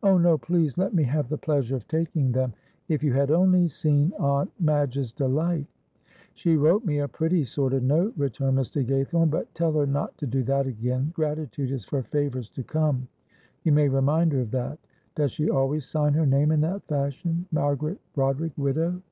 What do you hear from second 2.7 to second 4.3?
If you had only seen